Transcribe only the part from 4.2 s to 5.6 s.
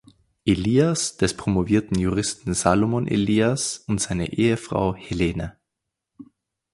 Ehefrau Helene.